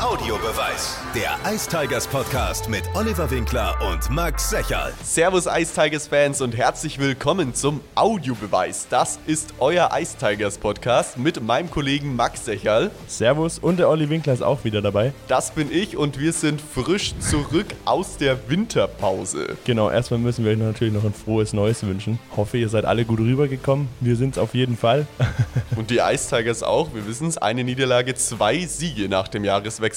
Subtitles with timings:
[0.00, 0.96] Audiobeweis.
[1.12, 4.92] Der Ice Tigers Podcast mit Oliver Winkler und Max Secherl.
[5.02, 8.86] Servus Ice Tigers Fans und herzlich willkommen zum Audiobeweis.
[8.88, 12.92] Das ist euer Ice Tigers Podcast mit meinem Kollegen Max Secherl.
[13.08, 15.12] Servus und der Olli Winkler ist auch wieder dabei.
[15.26, 19.56] Das bin ich und wir sind frisch zurück aus der Winterpause.
[19.64, 22.20] Genau, erstmal müssen wir euch natürlich noch ein frohes Neues wünschen.
[22.36, 23.88] Hoffe, ihr seid alle gut rübergekommen.
[23.98, 25.08] Wir sind es auf jeden Fall.
[25.76, 26.94] und die Ice Tigers auch.
[26.94, 29.87] Wir wissen es, eine Niederlage, zwei Siege nach dem Jahreswechsel.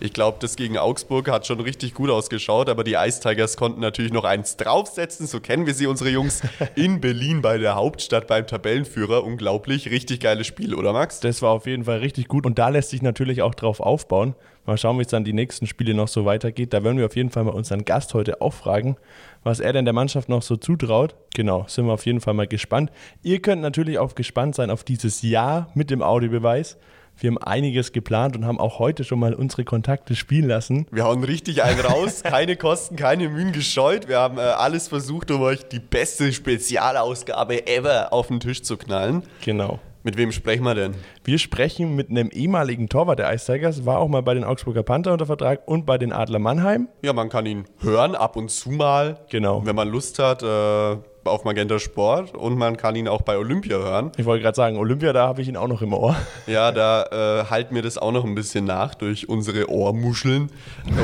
[0.00, 3.80] Ich glaube, das gegen Augsburg hat schon richtig gut ausgeschaut, aber die Ice Tigers konnten
[3.80, 5.26] natürlich noch eins draufsetzen.
[5.26, 6.42] So kennen wir sie, unsere Jungs,
[6.74, 9.24] in Berlin bei der Hauptstadt beim Tabellenführer.
[9.24, 11.20] Unglaublich, richtig geiles Spiel, oder Max?
[11.20, 14.34] Das war auf jeden Fall richtig gut und da lässt sich natürlich auch drauf aufbauen.
[14.66, 16.72] Mal schauen, wie es dann die nächsten Spiele noch so weitergeht.
[16.72, 18.96] Da werden wir auf jeden Fall mal unseren Gast heute auch fragen,
[19.44, 21.14] was er denn der Mannschaft noch so zutraut.
[21.36, 22.90] Genau, sind wir auf jeden Fall mal gespannt.
[23.22, 26.78] Ihr könnt natürlich auch gespannt sein auf dieses Jahr mit dem Audiobeweis.
[27.18, 30.86] Wir haben einiges geplant und haben auch heute schon mal unsere Kontakte spielen lassen.
[30.90, 34.06] Wir hauen richtig einen raus, keine Kosten, keine Mühen gescheut.
[34.06, 38.76] Wir haben äh, alles versucht, um euch die beste Spezialausgabe ever auf den Tisch zu
[38.76, 39.22] knallen.
[39.42, 39.80] Genau.
[40.02, 40.94] Mit wem sprechen wir denn?
[41.24, 44.82] Wir sprechen mit einem ehemaligen Torwart der Ice Tigers, war auch mal bei den Augsburger
[44.82, 46.88] Panther unter Vertrag und bei den Adler Mannheim.
[47.02, 49.18] Ja, man kann ihn hören, ab und zu mal.
[49.30, 49.64] Genau.
[49.64, 50.96] Wenn man Lust hat, äh,
[51.28, 54.12] auf Magenta Sport und man kann ihn auch bei Olympia hören.
[54.16, 56.16] Ich wollte gerade sagen, Olympia, da habe ich ihn auch noch im Ohr.
[56.46, 60.50] Ja, da äh, halten mir das auch noch ein bisschen nach durch unsere Ohrmuscheln.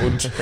[0.07, 0.31] Und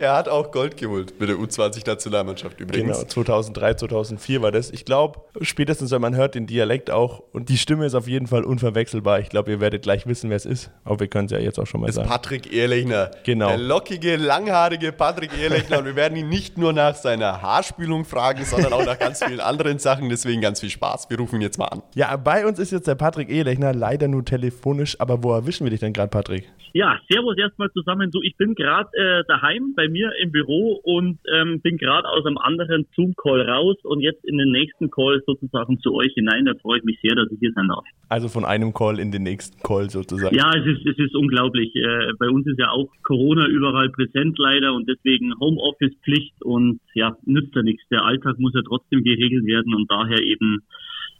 [0.00, 2.98] er hat auch Gold geholt mit der U20-Nationalmannschaft übrigens.
[2.98, 4.70] Genau, 2003, 2004 war das.
[4.70, 8.26] Ich glaube, spätestens wenn man hört den Dialekt auch und die Stimme ist auf jeden
[8.26, 9.20] Fall unverwechselbar.
[9.20, 10.70] Ich glaube, ihr werdet gleich wissen, wer es ist.
[10.84, 12.08] Aber wir können es ja jetzt auch schon mal das sagen.
[12.08, 13.10] Patrick Ehrlechner.
[13.24, 13.48] Genau.
[13.48, 15.78] Der lockige, langhaarige Patrick Ehrlechner.
[15.78, 19.40] und wir werden ihn nicht nur nach seiner Haarspülung fragen, sondern auch nach ganz vielen
[19.40, 20.08] anderen Sachen.
[20.08, 21.10] Deswegen ganz viel Spaß.
[21.10, 21.82] Wir rufen ihn jetzt mal an.
[21.94, 24.98] Ja, bei uns ist jetzt der Patrick Ehrlechner, leider nur telefonisch.
[25.00, 26.50] Aber wo erwischen wir dich denn gerade, Patrick?
[26.74, 28.10] Ja, servus erstmal zusammen.
[28.12, 32.24] So, ich bin gerade äh, daheim bei mir im Büro und ähm, bin gerade aus
[32.24, 36.46] einem anderen Zoom-Call raus und jetzt in den nächsten Call sozusagen zu euch hinein.
[36.46, 37.84] Da freue ich mich sehr, dass ich hier sein darf.
[38.08, 40.34] Also von einem Call in den nächsten Call sozusagen.
[40.34, 41.74] Ja, es ist, es ist unglaublich.
[41.76, 47.16] Äh, bei uns ist ja auch Corona überall präsent leider und deswegen Homeoffice-Pflicht und ja,
[47.24, 47.82] nützt ja nichts.
[47.90, 50.62] Der Alltag muss ja trotzdem geregelt werden und daher eben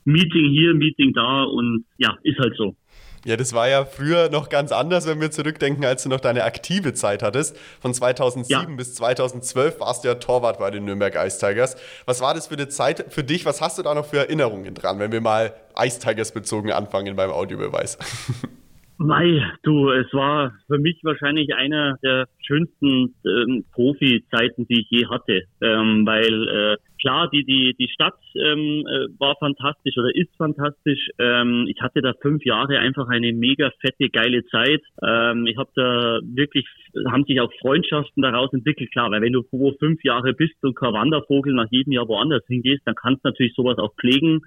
[0.05, 2.77] Meeting hier, Meeting da und ja, ist halt so.
[3.25, 6.43] Ja, das war ja früher noch ganz anders, wenn wir zurückdenken, als du noch deine
[6.43, 7.57] aktive Zeit hattest.
[7.81, 8.77] Von 2007 ja.
[8.77, 11.77] bis 2012 warst du ja Torwart bei den Nürnberg Ice Tigers.
[12.05, 13.47] Was war das für eine Zeit für dich?
[13.47, 17.15] Was hast du da noch für Erinnerungen dran, wenn wir mal Ice Tigers bezogen anfangen
[17.15, 17.97] beim Audiobeweis?
[18.99, 25.07] Mei, du, es war für mich wahrscheinlich einer der schönsten ähm, Profi-Zeiten, die ich je
[25.07, 30.35] hatte, ähm, weil äh, klar, die, die, die Stadt ähm, äh, war fantastisch oder ist
[30.39, 31.11] fantastisch.
[31.19, 34.83] Ähm, ich hatte da fünf Jahre einfach eine mega fette, geile Zeit.
[35.03, 36.65] Ähm, ich habe da wirklich,
[37.11, 38.93] haben sich auch Freundschaften daraus entwickelt.
[38.93, 42.45] Klar, weil wenn du wo fünf Jahre bist und kein Wandervogel nach jedem Jahr woanders
[42.47, 44.41] hingehst, dann kannst du natürlich sowas auch pflegen.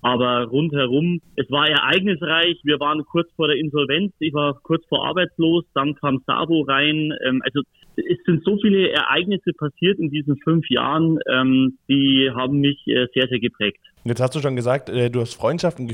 [0.00, 2.60] Aber rundherum, es war ereignisreich.
[2.62, 4.14] Wir waren kurz vor der Insolvenz.
[4.20, 5.64] Ich war kurz vor arbeitslos.
[5.74, 7.12] Dann kam Sabo rein.
[7.28, 7.60] Ähm, also
[7.96, 13.06] es sind so viele Ereignisse passiert in diesen fünf Jahren, ähm, die haben mich äh,
[13.14, 13.78] sehr, sehr geprägt.
[14.04, 15.88] Jetzt hast du schon gesagt, äh, du hast Freundschaften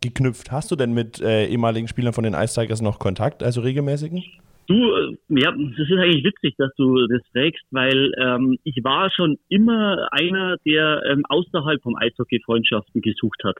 [0.00, 0.50] geknüpft.
[0.50, 4.22] Hast du denn mit äh, ehemaligen Spielern von den Ice Tigers noch Kontakt, also regelmäßigen?
[4.68, 9.10] Du, äh, ja, das ist eigentlich witzig, dass du das fragst, weil ähm, ich war
[9.10, 13.56] schon immer einer, der ähm, außerhalb vom Eishockey Freundschaften gesucht hat.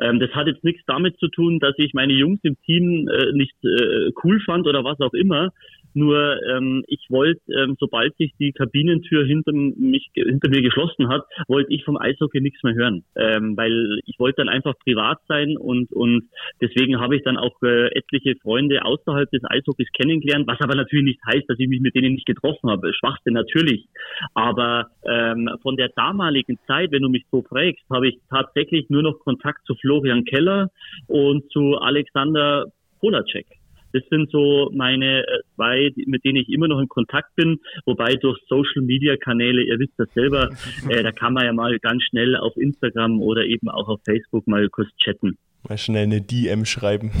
[0.00, 3.32] Ähm, das hat jetzt nichts damit zu tun, dass ich meine Jungs im Team äh,
[3.32, 5.52] nicht äh, cool fand oder was auch immer,
[5.94, 11.24] nur ähm, ich wollte, ähm, sobald sich die Kabinentür hinter mich hinter mir geschlossen hat,
[11.46, 15.56] wollte ich vom Eishockey nichts mehr hören, ähm, weil ich wollte dann einfach privat sein
[15.56, 16.28] und und
[16.60, 21.04] deswegen habe ich dann auch äh, etliche Freunde außerhalb des Eishockeys kennengelernt, was aber natürlich
[21.04, 22.92] nicht heißt, dass ich mich mit denen nicht getroffen habe.
[22.94, 23.86] Schwachsinn natürlich,
[24.34, 29.02] aber ähm, von der damaligen Zeit, wenn du mich so fragst, habe ich tatsächlich nur
[29.02, 30.70] noch Kontakt zu Florian Keller
[31.06, 32.66] und zu Alexander
[33.00, 33.57] Polacek.
[33.92, 37.58] Das sind so meine äh, zwei, mit denen ich immer noch in Kontakt bin.
[37.86, 40.50] Wobei durch Social Media Kanäle, ihr wisst das selber,
[40.88, 44.46] äh, da kann man ja mal ganz schnell auf Instagram oder eben auch auf Facebook
[44.46, 45.38] mal kurz chatten.
[45.68, 47.10] Mal schnell eine DM schreiben.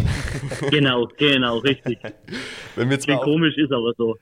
[0.70, 1.98] Genau, genau, richtig.
[2.76, 4.16] Wenn wir jetzt mal komisch ist aber so.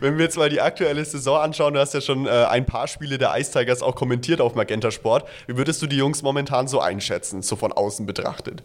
[0.00, 2.88] Wenn wir jetzt mal die aktuelle Saison anschauen, du hast ja schon äh, ein paar
[2.88, 5.28] Spiele der Ice Tigers auch kommentiert auf Magenta Sport.
[5.46, 8.62] Wie würdest du die Jungs momentan so einschätzen, so von außen betrachtet?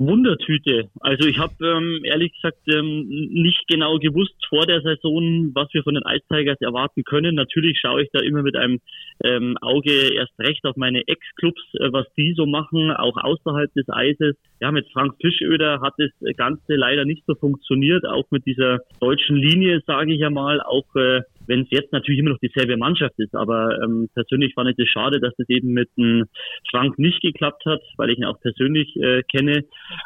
[0.00, 0.88] Wundertüte.
[1.00, 5.82] Also ich habe ähm, ehrlich gesagt ähm, nicht genau gewusst vor der Saison, was wir
[5.82, 7.34] von den Ice Tigers erwarten können.
[7.34, 8.80] Natürlich schaue ich da immer mit einem
[9.22, 13.90] ähm, Auge erst recht auf meine Ex-Clubs, äh, was die so machen, auch außerhalb des
[13.90, 14.36] Eises.
[14.60, 19.36] Ja, mit Frank Fischöder hat das Ganze leider nicht so funktioniert, auch mit dieser deutschen
[19.36, 21.20] Linie, sage ich ja mal, auch äh,
[21.50, 23.34] wenn es jetzt natürlich immer noch dieselbe Mannschaft ist.
[23.34, 26.26] Aber ähm, persönlich fand ich es schade, dass das eben mit dem
[26.70, 29.64] Frank nicht geklappt hat, weil ich ihn auch persönlich äh, kenne.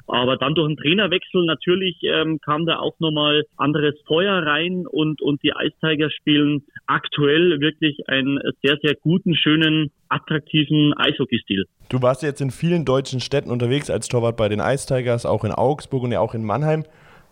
[0.09, 5.21] Aber dann durch einen Trainerwechsel natürlich ähm, kam da auch nochmal anderes Feuer rein und,
[5.21, 11.67] und die Ice Tigers spielen aktuell wirklich einen sehr, sehr guten, schönen, attraktiven Eishockeystil.
[11.91, 15.45] Du warst jetzt in vielen deutschen Städten unterwegs als Torwart bei den Ice Tigers, auch
[15.45, 16.85] in Augsburg und ja auch in Mannheim.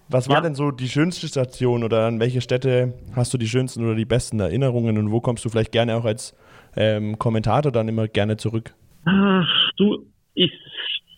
[0.08, 0.42] Was war ja.
[0.42, 4.04] denn so die schönste Station oder an welche Städte hast du die schönsten oder die
[4.04, 6.36] besten Erinnerungen und wo kommst du vielleicht gerne auch als
[6.76, 8.74] ähm, Kommentator dann immer gerne zurück?
[9.04, 10.52] Ach, du, ich,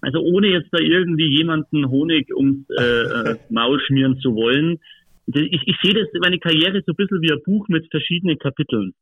[0.01, 4.79] also ohne jetzt da irgendwie jemanden Honig ums äh, äh Maul schmieren zu wollen,
[5.27, 8.93] ich, ich sehe das meine Karriere so ein bisschen wie ein Buch mit verschiedenen Kapiteln.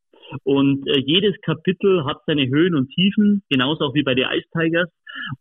[0.45, 4.49] Und äh, jedes Kapitel hat seine Höhen und Tiefen, genauso auch wie bei den Ice
[4.53, 4.89] Tigers.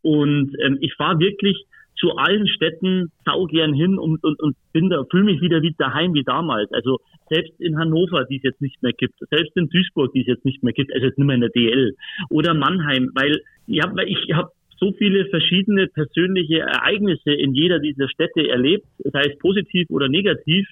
[0.02, 1.66] Und ähm, ich war wirklich
[1.96, 5.76] zu allen Städten sau gern hin und, und, und bin da, fühle mich wieder wie
[5.78, 6.72] daheim wie damals.
[6.72, 7.00] Also
[7.30, 10.46] selbst in Hannover, die es jetzt nicht mehr gibt, selbst in Duisburg, die es jetzt
[10.46, 11.96] nicht mehr gibt, also jetzt nicht mehr in der DL
[12.30, 18.10] oder Mannheim, weil ich habe ich hab so viele verschiedene persönliche Ereignisse in jeder dieser
[18.10, 20.68] Städte erlebt, sei es positiv oder negativ,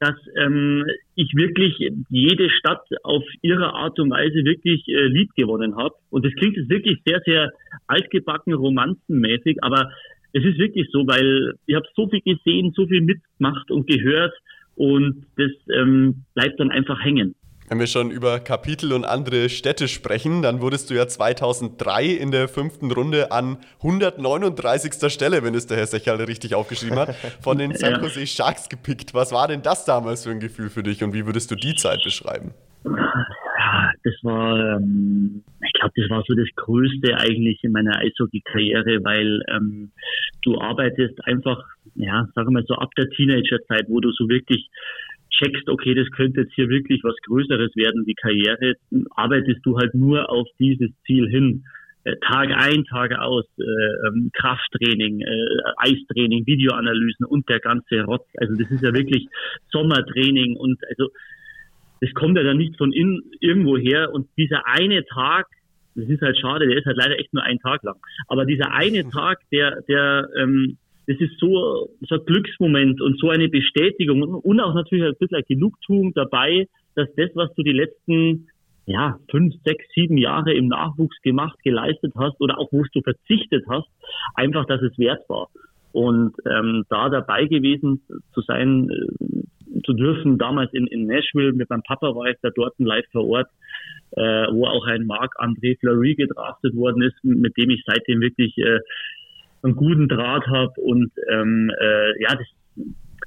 [0.00, 1.76] dass ähm, ich wirklich
[2.08, 5.94] jede Stadt auf ihre Art und Weise wirklich äh, lieb gewonnen habe.
[6.08, 7.52] Und das klingt jetzt wirklich sehr, sehr
[7.86, 9.92] altgebacken, romanzenmäßig, aber
[10.32, 14.32] es ist wirklich so, weil ich habe so viel gesehen, so viel mitgemacht und gehört
[14.76, 17.34] und das ähm, bleibt dann einfach hängen.
[17.68, 22.32] Wenn wir schon über Kapitel und andere Städte sprechen, dann wurdest du ja 2003 in
[22.32, 25.08] der fünften Runde an 139.
[25.12, 29.14] Stelle, wenn es der Herr Sechal richtig aufgeschrieben hat, von den San Jose Sharks gepickt.
[29.14, 31.76] Was war denn das damals für ein Gefühl für dich und wie würdest du die
[31.76, 32.54] Zeit beschreiben?
[33.60, 39.04] Ja, das war, ähm, ich glaube, das war so das Größte eigentlich in meiner Eishockey-Karriere,
[39.04, 39.90] weil ähm,
[40.42, 41.62] du arbeitest einfach,
[41.94, 44.66] ja, wir mal so ab der Teenagerzeit, wo du so wirklich
[45.28, 48.76] checkst, okay, das könnte jetzt hier wirklich was Größeres werden, die Karriere,
[49.10, 51.64] arbeitest du halt nur auf dieses Ziel hin.
[52.04, 55.46] Äh, Tag ein, Tag aus, äh, ähm, Krafttraining, äh,
[55.76, 58.26] Eistraining, Videoanalysen und der ganze Rotz.
[58.38, 59.26] Also das ist ja wirklich
[59.70, 61.10] Sommertraining und also
[62.00, 65.46] das kommt ja dann nicht von in, irgendwo her und dieser eine Tag,
[65.94, 67.96] das ist halt schade, der ist halt leider echt nur ein Tag lang.
[68.28, 73.30] Aber dieser eine Tag, der, der, ähm, das ist so, so ein Glücksmoment und so
[73.30, 78.48] eine Bestätigung und auch natürlich ein bisschen Genugtuung dabei, dass das, was du die letzten
[78.86, 83.64] ja, fünf, sechs, sieben Jahre im Nachwuchs gemacht, geleistet hast oder auch wo du verzichtet
[83.68, 83.88] hast,
[84.34, 85.48] einfach, dass es wert war.
[85.92, 88.02] Und ähm, da dabei gewesen
[88.32, 92.50] zu sein, äh, zu dürfen, damals in, in Nashville, mit meinem Papa war ich da
[92.50, 93.48] dort live vor Ort,
[94.12, 98.80] äh, wo auch ein Marc-André Fleury gedraftet worden ist, mit dem ich seitdem wirklich äh,
[99.62, 102.46] einen guten Draht habe und ähm, äh, ja, das,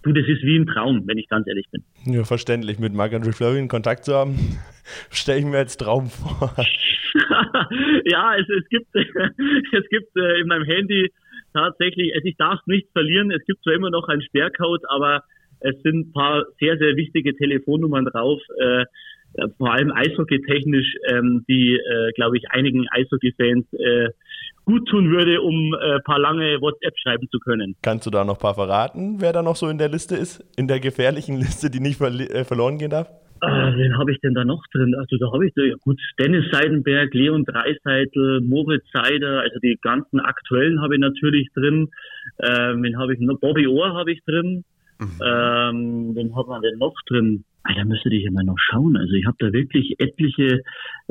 [0.03, 1.83] du, das ist wie ein Traum, wenn ich ganz ehrlich bin.
[2.05, 4.35] Ja, verständlich, mit Marc-André Fleury in Kontakt zu haben,
[5.11, 6.53] stelle ich mir jetzt Traum vor.
[8.05, 11.11] ja, es, es gibt, es gibt äh, in meinem Handy
[11.53, 15.23] tatsächlich, also ich darf nichts verlieren, es gibt zwar immer noch einen Sperrcode, aber
[15.59, 18.41] es sind ein paar sehr, sehr wichtige Telefonnummern drauf.
[18.59, 18.85] Äh,
[19.57, 24.09] vor allem eishockey-technisch, ähm, die, äh, glaube ich, einigen Eishockey-Fans äh,
[24.65, 27.75] gut tun würde, um ein äh, paar lange WhatsApp schreiben zu können.
[27.81, 30.45] Kannst du da noch ein paar verraten, wer da noch so in der Liste ist?
[30.55, 33.09] In der gefährlichen Liste, die nicht äh, verloren gehen darf?
[33.45, 34.95] Ah, wen habe ich denn da noch drin?
[34.95, 40.21] Also da habe ich ja gut Dennis Seidenberg, Leon Dreiseitel, Moritz Seider, also die ganzen
[40.21, 41.89] aktuellen habe ich natürlich drin.
[42.39, 43.39] Ähm, wen habe ich noch?
[43.39, 44.63] Bobby Orr habe ich drin.
[44.99, 45.19] Mhm.
[45.21, 47.43] Ähm, wen hat man denn noch drin?
[47.65, 48.97] Ah, da müsste ich immer noch schauen.
[48.97, 50.63] Also ich habe da wirklich etliche,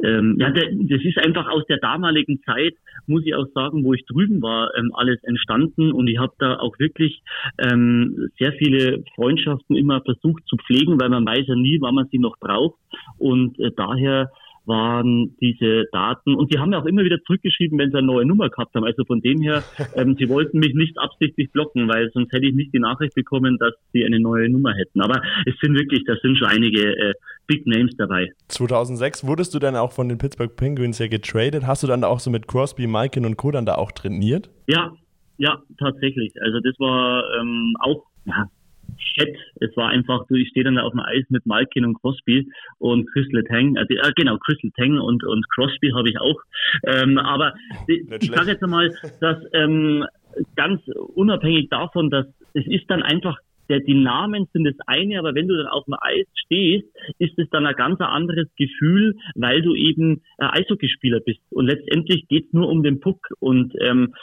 [0.02, 2.74] ähm, ja, das ist einfach aus der damaligen Zeit,
[3.06, 6.58] muss ich auch sagen, wo ich drüben war, ähm, alles entstanden und ich habe da
[6.58, 7.22] auch wirklich
[7.56, 12.08] ähm, sehr viele Freundschaften immer versucht zu pflegen, weil man weiß ja nie, wann man
[12.08, 12.78] sie noch braucht
[13.18, 14.30] und äh, daher
[14.66, 16.34] waren diese Daten.
[16.34, 18.84] Und sie haben ja auch immer wieder zurückgeschrieben, wenn sie eine neue Nummer gehabt haben.
[18.84, 19.62] Also von dem her,
[19.96, 23.58] ähm, sie wollten mich nicht absichtlich blocken, weil sonst hätte ich nicht die Nachricht bekommen,
[23.58, 25.00] dass sie eine neue Nummer hätten.
[25.00, 27.14] Aber es sind wirklich, da sind schon einige äh,
[27.46, 28.30] Big Names dabei.
[28.48, 31.66] 2006 wurdest du dann auch von den Pittsburgh Penguins ja getradet.
[31.66, 33.50] Hast du dann auch so mit Crosby, Malkin und Co.
[33.50, 34.50] dann da auch trainiert?
[34.68, 34.92] Ja,
[35.38, 36.32] ja, tatsächlich.
[36.40, 38.46] Also das war ähm, auch ja,
[39.14, 39.36] Chat.
[39.60, 43.06] Es war einfach, du, ich stehe dann auf dem Eis mit Malkin und Crosby und
[43.12, 46.40] Chris Letang, äh, äh, genau, Chris Letang und, und Crosby habe ich auch.
[46.86, 47.54] Ähm, aber
[47.86, 48.90] ich sage jetzt einmal,
[49.20, 50.04] dass ähm,
[50.56, 50.80] ganz
[51.14, 55.48] unabhängig davon, dass es ist dann einfach der, die Namen sind das eine, aber wenn
[55.48, 56.86] du dann auf dem Eis stehst,
[57.18, 61.40] ist es dann ein ganz anderes Gefühl, weil du eben äh, Eishockeyspieler bist.
[61.50, 63.28] Und letztendlich geht's nur um den Puck.
[63.40, 64.14] Und ähm,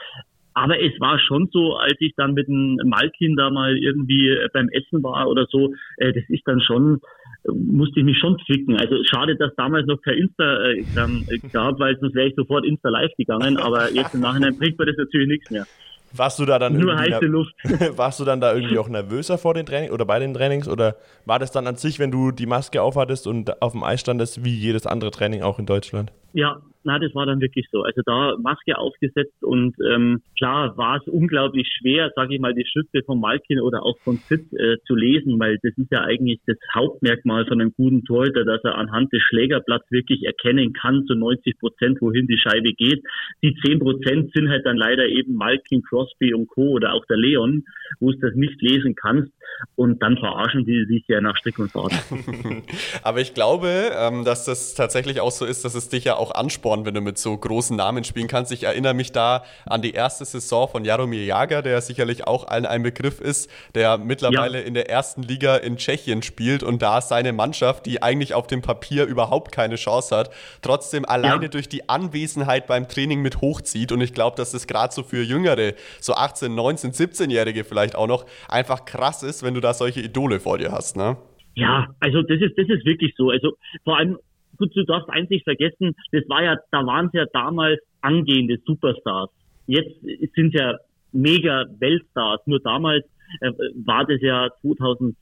[0.59, 4.49] aber es war schon so, als ich dann mit dem Malkin da mal irgendwie äh,
[4.53, 6.99] beim Essen war oder so, äh, das ist dann schon,
[7.45, 8.75] äh, musste ich mich schon zwicken.
[8.75, 13.11] Also schade, dass damals noch kein Instagram gab, weil sonst wäre ich sofort Insta live
[13.17, 13.55] gegangen.
[13.55, 15.65] Aber jetzt im Nachhinein bringt mir das natürlich nichts mehr.
[16.11, 17.53] Warst du da dann Nur heiße Luft.
[17.95, 20.95] warst du dann da irgendwie auch nervöser vor den Trainings oder bei den Trainings oder
[21.25, 24.43] war das dann an sich, wenn du die Maske aufhattest und auf dem Eis standest,
[24.43, 26.11] wie jedes andere Training auch in Deutschland?
[26.33, 27.83] Ja, na, das war dann wirklich so.
[27.83, 32.65] Also da Maske aufgesetzt und ähm, klar war es unglaublich schwer, sage ich mal, die
[32.65, 36.39] Schritte von Malkin oder auch von Fitz äh, zu lesen, weil das ist ja eigentlich
[36.45, 41.15] das Hauptmerkmal von einem guten Torhüter, dass er anhand des Schlägerblatts wirklich erkennen kann, zu
[41.15, 43.03] 90 Prozent, wohin die Scheibe geht.
[43.43, 46.69] Die 10 Prozent sind halt dann leider eben Malkin, Crosby und Co.
[46.69, 47.63] oder auch der Leon,
[47.99, 49.31] wo du das nicht lesen kannst
[49.75, 51.97] und dann verarschen die sich ja nach Strick und Faden.
[53.03, 56.31] Aber ich glaube, ähm, dass das tatsächlich auch so ist, dass es dich ja auch
[56.31, 58.51] anspornt, wenn du mit so großen Namen spielen kannst.
[58.51, 62.65] Ich erinnere mich da an die erste Saison von Jaromir Jager, der sicherlich auch allen
[62.65, 64.65] ein Begriff ist, der mittlerweile ja.
[64.65, 68.61] in der ersten Liga in Tschechien spielt und da seine Mannschaft, die eigentlich auf dem
[68.61, 70.29] Papier überhaupt keine Chance hat,
[70.61, 71.49] trotzdem alleine ja.
[71.49, 73.91] durch die Anwesenheit beim Training mit hochzieht.
[73.91, 78.07] Und ich glaube, dass das gerade so für Jüngere, so 18, 19, 17-Jährige vielleicht auch
[78.07, 81.17] noch, einfach krass ist, wenn du da solche Idole vor dir hast, ne?
[81.55, 83.29] Ja, also das ist, das ist wirklich so.
[83.29, 83.53] Also
[83.83, 84.17] vor allem,
[84.57, 88.57] gut, du darfst eins nicht vergessen, das war ja, da waren es ja damals angehende
[88.65, 89.29] Superstars.
[89.67, 89.99] Jetzt
[90.35, 90.77] sind ja
[91.11, 92.41] mega Weltstars.
[92.45, 93.05] Nur damals
[93.41, 93.51] äh,
[93.85, 95.15] war das ja 2006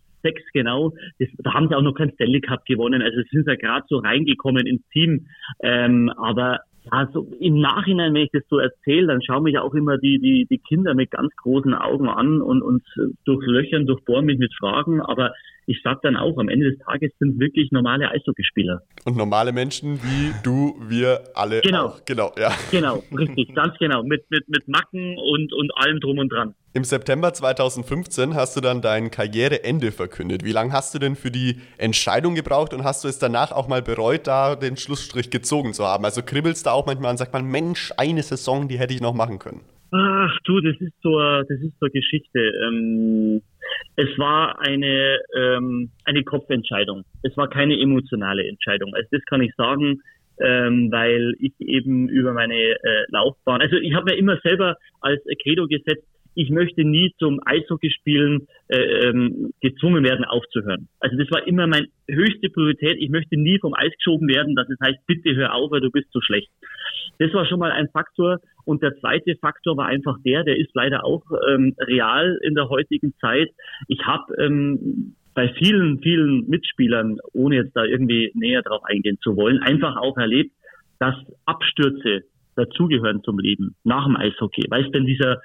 [0.53, 0.93] genau.
[1.19, 3.01] Das, da haben sie auch noch keinen Stanley Cup gewonnen.
[3.01, 5.27] Also sind ja gerade so reingekommen ins Team.
[5.61, 6.59] Ähm, aber
[6.91, 10.19] ja, so im Nachhinein, wenn ich das so erzähle, dann schauen mich auch immer die,
[10.19, 12.83] die, die Kinder mit ganz großen Augen an und, und
[13.25, 15.01] durchlöchern, durchbohren mich mit Fragen.
[15.01, 15.33] Aber
[15.67, 18.81] ich sag dann auch, am Ende des Tages sind wirklich normale Eishockeyspieler.
[19.03, 21.87] Und normale Menschen wie du, wir alle genau.
[21.87, 22.05] auch.
[22.05, 22.51] Genau, ja.
[22.71, 24.01] Genau, richtig, ganz genau.
[24.03, 26.55] Mit, mit, mit Macken und, und allem drum und dran.
[26.73, 30.45] Im September 2015 hast du dann dein Karriereende verkündet.
[30.45, 33.67] Wie lange hast du denn für die Entscheidung gebraucht und hast du es danach auch
[33.67, 36.05] mal bereut, da den Schlussstrich gezogen zu haben?
[36.05, 39.13] Also kribbelst du auch manchmal und sagt man, Mensch, eine Saison, die hätte ich noch
[39.13, 39.61] machen können.
[39.91, 42.39] Ach du, das ist so, das ist so Geschichte.
[42.39, 43.41] Ähm,
[43.97, 47.03] es war eine ähm, eine Kopfentscheidung.
[47.23, 48.93] Es war keine emotionale Entscheidung.
[48.93, 50.01] Also das kann ich sagen,
[50.39, 55.21] ähm, weil ich eben über meine äh, Laufbahn, also ich habe mir immer selber als
[55.41, 56.05] Credo gesetzt,
[56.37, 60.87] ich möchte nie zum Eishockeyspielen äh, ähm, gezwungen werden, aufzuhören.
[60.99, 62.97] Also das war immer meine höchste Priorität.
[62.99, 65.89] Ich möchte nie vom Eis geschoben werden, dass es heißt, bitte hör auf, weil du
[65.89, 66.47] bist so schlecht.
[67.17, 68.37] Das war schon mal ein Faktor.
[68.65, 72.69] Und der zweite Faktor war einfach der, der ist leider auch ähm, real in der
[72.69, 73.49] heutigen Zeit.
[73.87, 79.35] Ich habe ähm, bei vielen, vielen Mitspielern, ohne jetzt da irgendwie näher drauf eingehen zu
[79.35, 80.51] wollen, einfach auch erlebt,
[80.99, 81.15] dass
[81.45, 82.25] Abstürze
[82.57, 84.65] dazugehören zum Leben nach dem Eishockey.
[84.69, 85.39] Weißt, wenn dieser,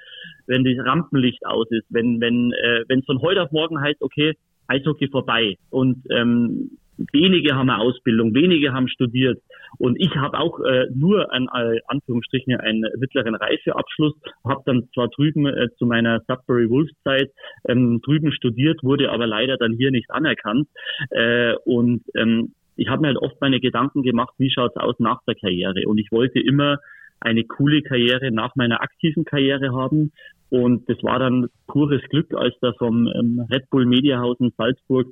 [0.47, 4.01] wenn das Rampenlicht aus ist, wenn wenn äh, wenn es von heute auf morgen heißt,
[4.01, 4.35] okay,
[4.67, 5.57] Eishockey vorbei.
[5.69, 6.71] Und ähm,
[7.11, 9.41] wenige haben eine Ausbildung, wenige haben studiert.
[9.77, 14.13] Und ich habe auch äh, nur an äh, Anführungsstrichen einen mittleren Reifeabschluss,
[14.47, 17.31] habe dann zwar drüben äh, zu meiner Sudbury Wolves Zeit
[17.67, 20.67] ähm, drüben studiert, wurde aber leider dann hier nicht anerkannt.
[21.09, 25.19] Äh, und ähm, ich habe mir halt oft meine Gedanken gemacht, wie schaut's aus nach
[25.27, 25.87] der Karriere?
[25.87, 26.77] Und ich wollte immer
[27.23, 30.11] eine coole Karriere nach meiner aktiven Karriere haben.
[30.49, 35.07] Und das war dann pures Glück, als da vom ähm, Red Bull Mediahaus in Salzburg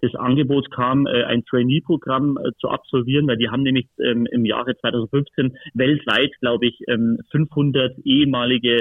[0.00, 4.44] das Angebot kam, äh, ein Trainee-Programm äh, zu absolvieren, weil die haben nämlich ähm, im
[4.44, 6.78] Jahre 2015 weltweit, glaube ich,
[7.30, 8.80] 500 ähm, ehemalige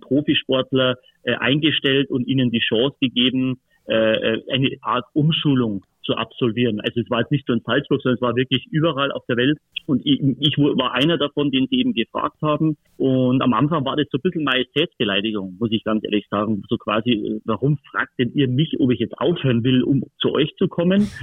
[0.00, 6.80] Profisportler äh, eingestellt und ihnen die Chance gegeben, eine Art Umschulung zu absolvieren.
[6.80, 9.36] Also es war jetzt nicht nur in Salzburg, sondern es war wirklich überall auf der
[9.36, 9.58] Welt.
[9.86, 12.76] Und ich, ich war einer davon, den sie eben gefragt haben.
[12.98, 16.62] Und am Anfang war das so ein bisschen Majestätsbeleidigung, muss ich ganz ehrlich sagen.
[16.68, 20.54] So quasi, warum fragt denn ihr mich, ob ich jetzt aufhören will, um zu euch
[20.56, 21.08] zu kommen?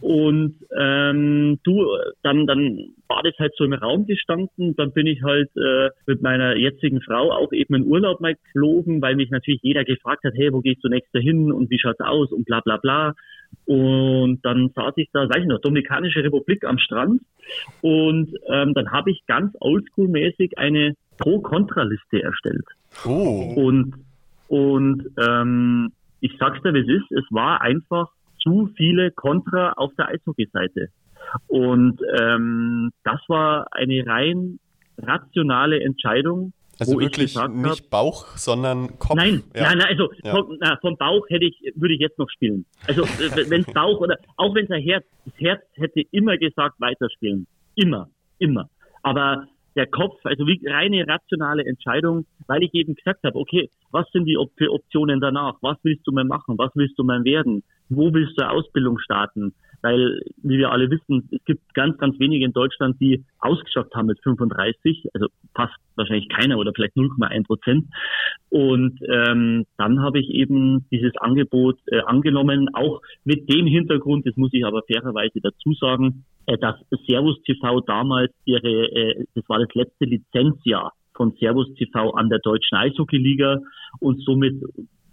[0.00, 1.86] Und ähm, du,
[2.22, 4.74] dann, dann war das halt so im Raum gestanden.
[4.76, 9.02] Dann bin ich halt äh, mit meiner jetzigen Frau auch eben in Urlaub mal geflogen,
[9.02, 12.00] weil mich natürlich jeder gefragt hat, hey, wo gehst du nächster hin und wie schaut's
[12.00, 13.14] aus und bla bla bla.
[13.66, 17.22] Und dann saß ich da, weiß ich noch, Dominikanische Republik am Strand.
[17.80, 22.64] Und ähm, dann habe ich ganz oldschool-mäßig eine Pro-Kontra-Liste erstellt.
[23.04, 23.52] Oh.
[23.56, 23.94] Und,
[24.48, 28.08] und ähm, ich sag's dir, wie es ist, es war einfach
[28.42, 30.88] zu viele Kontra auf der Eishockey-Seite.
[31.46, 34.58] Und ähm, das war eine rein
[34.98, 39.16] rationale Entscheidung, Also wirklich nicht hab, Bauch, sondern Kopf.
[39.16, 39.62] Nein, ja.
[39.62, 40.32] nein, nein, also ja.
[40.32, 42.66] vom, na, vom, Bauch hätte ich, würde ich jetzt noch spielen.
[42.86, 43.02] Also
[43.48, 47.46] wenn es Bauch oder auch wenn es ein Herz, das Herz hätte immer gesagt, weiterspielen.
[47.76, 48.68] Immer, immer.
[49.02, 54.06] Aber der Kopf, also wie reine rationale Entscheidung, weil ich eben gesagt habe, okay, was
[54.12, 55.56] sind die für Optionen danach?
[55.60, 56.56] Was willst du mal machen?
[56.58, 57.62] Was willst du mal werden?
[57.88, 59.54] Wo willst du Ausbildung starten?
[59.84, 64.06] Weil, wie wir alle wissen, es gibt ganz, ganz wenige in Deutschland, die ausgeschafft haben
[64.06, 67.84] mit 35, also fast wahrscheinlich keiner oder vielleicht 0,1 Prozent.
[68.48, 74.36] Und ähm, dann habe ich eben dieses Angebot äh, angenommen, auch mit dem Hintergrund, das
[74.36, 76.76] muss ich aber fairerweise dazu sagen, äh, dass
[77.06, 82.38] Servus TV damals ihre, äh, das war das letzte Lizenzjahr von Servus TV an der
[82.38, 83.58] deutschen Eishockeyliga
[84.00, 84.54] und somit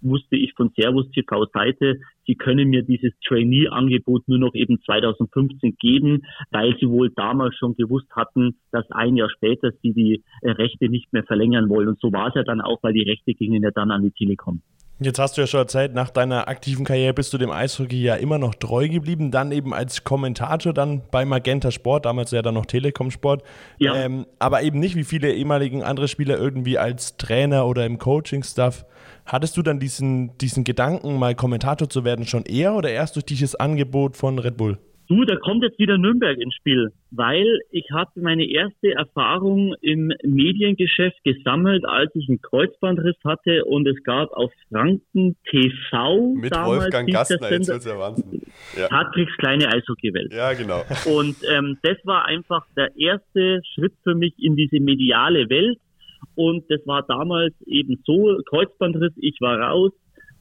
[0.02, 5.78] wusste ich von Servus TV Seite, sie können mir dieses Trainee-Angebot nur noch eben 2015
[5.80, 10.52] geben, weil sie wohl damals schon gewusst hatten, dass ein Jahr später sie die äh,
[10.52, 11.90] Rechte nicht mehr verlängern wollen.
[11.90, 14.12] Und so war es ja dann auch, weil die Rechte gingen ja dann an die
[14.12, 14.62] Telekom.
[15.04, 18.14] Jetzt hast du ja schon erzählt, nach deiner aktiven Karriere bist du dem Eishockey ja
[18.14, 22.54] immer noch treu geblieben, dann eben als Kommentator dann bei Magenta Sport, damals ja dann
[22.54, 23.42] noch Telekom Sport,
[23.80, 23.96] ja.
[23.96, 28.86] Ähm, aber eben nicht wie viele ehemaligen andere Spieler irgendwie als Trainer oder im Coaching-Staff.
[29.26, 33.26] Hattest du dann diesen, diesen Gedanken, mal Kommentator zu werden, schon eher oder erst durch
[33.26, 34.78] dieses Angebot von Red Bull?
[35.12, 40.14] Du, da kommt jetzt wieder Nürnberg ins Spiel, weil ich habe meine erste Erfahrung im
[40.24, 46.84] Mediengeschäft gesammelt, als ich einen Kreuzbandriss hatte und es gab auf Franken TV mit damals
[46.84, 48.42] Wolfgang Gastner, jetzt wird's ja Wahnsinn.
[48.78, 48.88] Ja.
[48.88, 50.34] Patricks kleine Eishockeywelt.
[50.34, 50.86] Ja, genau.
[51.06, 55.78] Und ähm, das war einfach der erste Schritt für mich in diese mediale Welt
[56.36, 59.92] und das war damals eben so, Kreuzbandriss, ich war raus,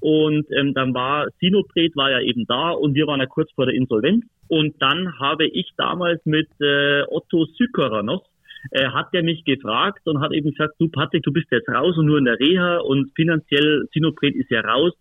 [0.01, 3.67] und ähm, dann war Sinopret war ja eben da und wir waren ja kurz vor
[3.67, 4.25] der Insolvenz.
[4.49, 8.25] Und dann habe ich damals mit äh, Otto Sükerer noch,
[8.73, 11.97] äh, hat er mich gefragt und hat eben gesagt, du Patrick, du bist jetzt raus
[11.97, 14.93] und nur in der Reha und finanziell Sinopret ist ja raus.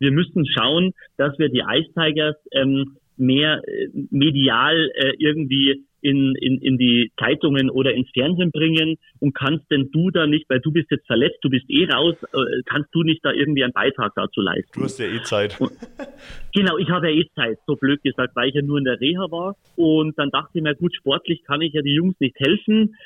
[0.00, 6.34] Wir müssen schauen, dass wir die Ice Tigers ähm, mehr äh, medial äh, irgendwie in,
[6.36, 10.60] in, in die Zeitungen oder ins Fernsehen bringen und kannst denn du da nicht, weil
[10.60, 13.72] du bist jetzt verletzt, du bist eh raus, äh, kannst du nicht da irgendwie einen
[13.72, 14.70] Beitrag dazu leisten?
[14.74, 15.60] Du hast ja eh Zeit.
[15.60, 15.72] Und,
[16.54, 19.00] genau, ich habe ja eh Zeit, so blöd gesagt, weil ich ja nur in der
[19.00, 22.38] Reha war und dann dachte ich mir, gut, sportlich kann ich ja die Jungs nicht
[22.38, 22.96] helfen.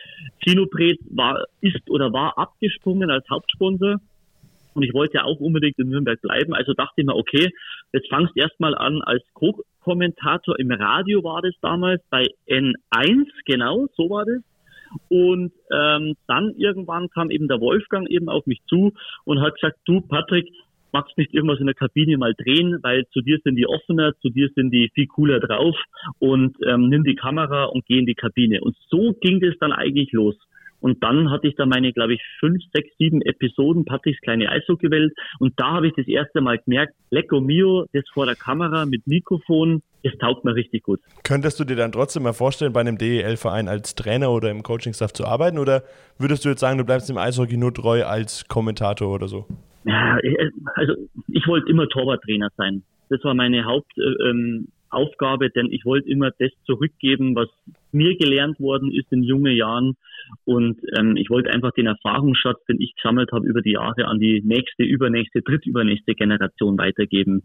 [0.42, 4.00] Kinopret war, ist oder war abgesprungen als Hauptsponsor
[4.74, 6.54] und ich wollte auch unbedingt in Nürnberg bleiben.
[6.54, 7.50] Also dachte ich mir, okay,
[7.92, 14.10] jetzt fangst erstmal an als Co-Kommentator im Radio war das damals bei N1, genau, so
[14.10, 14.42] war das.
[15.08, 18.92] Und ähm, dann irgendwann kam eben der Wolfgang eben auf mich zu
[19.24, 20.46] und hat gesagt, du Patrick,
[20.92, 24.28] magst nicht irgendwas in der Kabine mal drehen, weil zu dir sind die offener, zu
[24.28, 25.74] dir sind die viel cooler drauf
[26.18, 28.60] und ähm, nimm die Kamera und geh in die Kabine.
[28.60, 30.36] Und so ging das dann eigentlich los.
[30.82, 35.12] Und dann hatte ich da meine, glaube ich, fünf, sechs, sieben Episoden Patricks kleine Eishockeywelt.
[35.38, 39.06] Und da habe ich das erste Mal gemerkt, Lecco Mio, das vor der Kamera mit
[39.06, 41.00] Mikrofon, das taugt mir richtig gut.
[41.22, 45.12] Könntest du dir dann trotzdem mal vorstellen, bei einem DEL-Verein als Trainer oder im Coaching-Staff
[45.12, 45.58] zu arbeiten?
[45.58, 45.84] Oder
[46.18, 49.46] würdest du jetzt sagen, du bleibst im Eishockey nur treu als Kommentator oder so?
[49.84, 50.18] Ja,
[50.74, 50.94] also
[51.28, 52.82] ich wollte immer Torwarttrainer sein.
[53.08, 57.48] Das war meine Haupt, äh, ähm, Aufgabe, denn ich wollte immer das zurückgeben, was
[57.92, 59.96] mir gelernt worden ist in jungen Jahren.
[60.44, 64.18] Und ähm, ich wollte einfach den Erfahrungsschatz, den ich gesammelt habe über die Jahre, an
[64.18, 67.42] die nächste, übernächste, drittübernächste Generation weitergeben.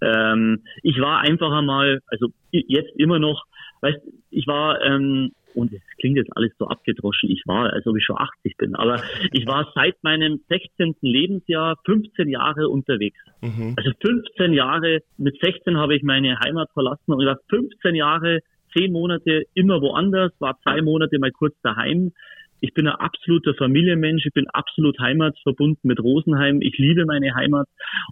[0.00, 3.44] Ähm, ich war einfach einmal, also jetzt immer noch,
[3.80, 7.96] weißt, ich war ähm, und es klingt jetzt alles so abgedroschen, ich war, als ob
[7.96, 10.96] ich schon 80 bin, aber ich war seit meinem 16.
[11.00, 13.18] Lebensjahr 15 Jahre unterwegs.
[13.40, 13.74] Mhm.
[13.76, 18.40] Also 15 Jahre, mit 16 habe ich meine Heimat verlassen und ich war 15 Jahre,
[18.76, 22.12] 10 Monate immer woanders, war zwei Monate mal kurz daheim.
[22.60, 27.66] Ich bin ein absoluter Familienmensch, ich bin absolut heimatsverbunden mit Rosenheim, ich liebe meine Heimat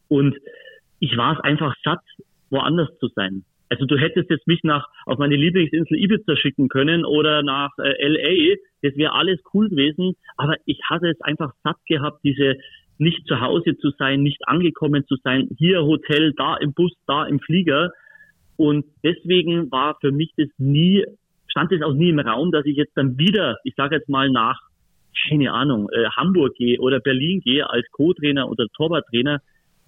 [0.08, 0.36] und
[1.00, 2.02] ich war es einfach satt,
[2.50, 3.44] woanders zu sein.
[3.68, 8.06] Also du hättest jetzt mich nach auf meine Lieblingsinsel Ibiza schicken können oder nach äh,
[8.06, 8.56] LA.
[8.82, 10.14] Das wäre alles cool gewesen.
[10.36, 12.56] Aber ich hatte es einfach satt gehabt, diese
[12.98, 15.48] nicht zu Hause zu sein, nicht angekommen zu sein.
[15.56, 17.92] Hier Hotel, da im Bus, da im Flieger.
[18.56, 21.04] Und deswegen war für mich das nie,
[21.46, 24.30] stand es auch nie im Raum, dass ich jetzt dann wieder, ich sage jetzt mal
[24.30, 24.58] nach,
[25.28, 29.40] keine Ahnung, äh, Hamburg gehe oder Berlin gehe als Co-Trainer oder Torwarttrainer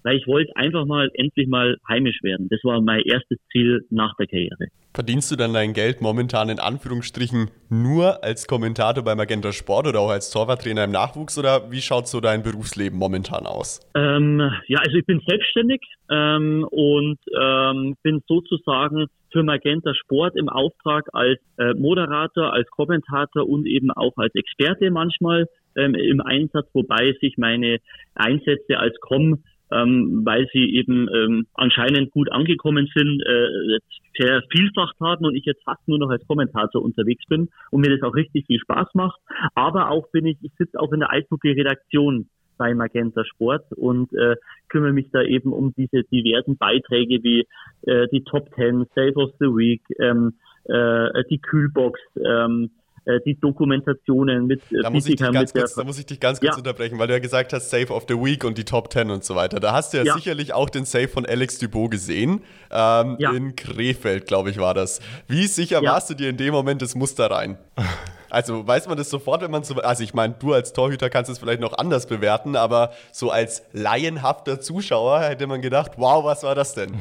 [0.03, 2.47] weil ich wollte einfach mal endlich mal heimisch werden.
[2.49, 4.67] Das war mein erstes Ziel nach der Karriere.
[4.93, 10.01] Verdienst du dann dein Geld momentan in Anführungsstrichen nur als Kommentator beim Magenta Sport oder
[10.01, 13.79] auch als Torwarttrainer im Nachwuchs oder wie schaut so dein Berufsleben momentan aus?
[13.95, 20.49] Ähm, ja, also ich bin selbstständig ähm, und ähm, bin sozusagen für Magenta Sport im
[20.49, 26.67] Auftrag als äh, Moderator, als Kommentator und eben auch als Experte manchmal ähm, im Einsatz,
[26.73, 27.77] wobei sich meine
[28.15, 33.79] Einsätze als Com ähm, weil sie eben ähm, anscheinend gut angekommen sind, äh,
[34.17, 37.95] sehr vielfach haben und ich jetzt fast nur noch als Kommentator unterwegs bin und mir
[37.95, 39.19] das auch richtig viel Spaß macht.
[39.55, 44.35] Aber auch bin ich, ich sitze auch in der Eishockey-Redaktion bei Magenta Sport und äh,
[44.69, 47.47] kümmere mich da eben um diese diversen Beiträge wie
[47.87, 50.33] äh, die Top Ten, Save of the Week, ähm,
[50.65, 52.80] äh, die Kühlbox, ähm, äh,
[53.25, 56.39] die Dokumentationen mit äh, da muss, ich dich ganz kurz, da muss ich dich ganz
[56.39, 56.57] kurz ja.
[56.57, 59.23] unterbrechen, weil du ja gesagt hast, Save of the Week und die Top 10 und
[59.23, 59.59] so weiter.
[59.59, 60.13] Da hast du ja, ja.
[60.13, 62.41] sicherlich auch den Save von Alex Dubois gesehen.
[62.71, 63.31] Ähm, ja.
[63.31, 65.01] In Krefeld, glaube ich, war das.
[65.27, 67.57] Wie sicher warst du dir in dem Moment das Muster rein?
[68.31, 69.75] Also weiß man das sofort, wenn man so.
[69.75, 73.63] Also ich meine, du als Torhüter kannst es vielleicht noch anders bewerten, aber so als
[73.73, 76.93] laienhafter Zuschauer hätte man gedacht, wow, was war das denn?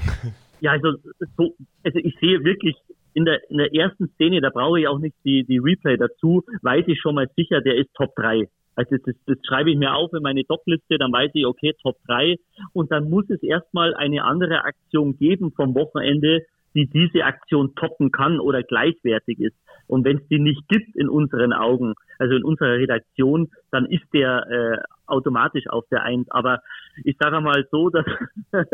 [0.60, 0.92] Ja, also,
[1.36, 2.76] so, also ich sehe wirklich
[3.20, 6.42] in der, in der ersten Szene, da brauche ich auch nicht die, die Replay dazu,
[6.62, 8.48] weiß ich schon mal sicher, der ist Top 3.
[8.76, 11.96] Also das, das schreibe ich mir auf in meine Top-Liste, dann weiß ich, okay, Top
[12.06, 12.36] 3.
[12.72, 16.42] Und dann muss es erstmal eine andere Aktion geben vom Wochenende,
[16.74, 19.56] die diese Aktion toppen kann oder gleichwertig ist.
[19.86, 24.04] Und wenn es die nicht gibt in unseren Augen, also in unserer Redaktion, dann ist
[24.12, 24.78] der äh,
[25.10, 26.30] automatisch auf der Eins.
[26.30, 26.62] Aber
[27.04, 28.04] ich sage mal so, dass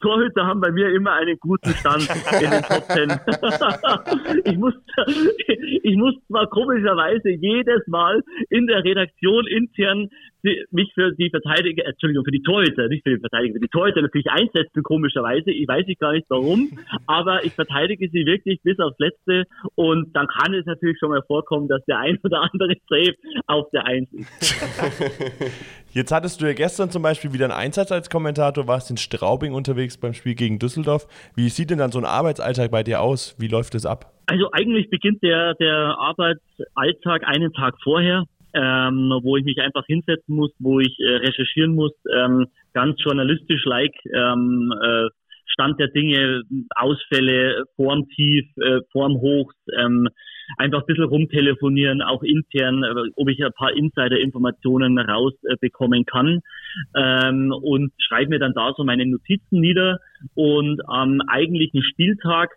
[0.00, 2.08] Torhüter haben bei mir immer einen guten Stand
[2.40, 3.10] in den Top Ten.
[4.44, 4.74] ich, muss,
[5.82, 10.08] ich muss zwar komischerweise jedes Mal in der Redaktion intern
[10.70, 14.02] mich für die Verteidiger, Entschuldigung, für die Torhüter, nicht für die Verteidiger, für die Torhüter
[14.02, 15.50] natürlich einsetzen, komischerweise.
[15.50, 16.70] Ich weiß nicht gar nicht warum,
[17.06, 21.22] aber ich verteidige sie wirklich bis aufs Letzte und dann kann es natürlich schon mal
[21.26, 23.14] vorkommen, dass der ein oder andere Save
[23.46, 24.54] auf der Eins ist.
[25.92, 29.52] Jetzt hattest du ja gestern zum Beispiel wieder einen Einsatz als Kommentator, warst in Straubing
[29.52, 31.08] unterwegs beim Spiel gegen Düsseldorf.
[31.34, 33.34] Wie sieht denn dann so ein Arbeitsalltag bei dir aus?
[33.38, 34.12] Wie läuft es ab?
[34.26, 40.34] Also eigentlich beginnt der, der Arbeitsalltag einen Tag vorher, ähm, wo ich mich einfach hinsetzen
[40.34, 45.08] muss, wo ich äh, recherchieren muss, ähm, ganz journalistisch-like ähm, äh,
[45.52, 46.42] Stand der Dinge,
[46.76, 50.08] Ausfälle, Form tief, äh, Form hoch, ähm,
[50.56, 56.40] einfach ein bisschen rumtelefonieren, auch intern, äh, ob ich ein paar Insider-Informationen rausbekommen äh, kann.
[56.94, 59.98] Ähm, und schreibe mir dann da so meine Notizen nieder.
[60.34, 62.50] Und am eigentlichen Spieltag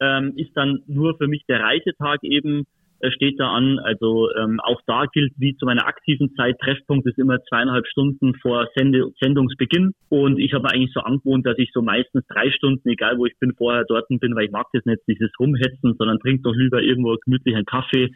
[0.00, 2.66] ähm, ist dann nur für mich der Reisetag eben
[3.10, 3.78] steht da an.
[3.78, 8.34] Also ähm, auch da gilt wie zu meiner aktiven Zeit, Treffpunkt ist immer zweieinhalb Stunden
[8.36, 9.92] vor Sende Sendungsbeginn.
[10.08, 13.38] Und ich habe eigentlich so angewohnt, dass ich so meistens drei Stunden, egal wo ich
[13.38, 16.82] bin, vorher dort bin, weil ich mag das nicht, dieses Rumhetzen, sondern trink doch lieber
[16.82, 18.10] irgendwo gemütlich einen Kaffee.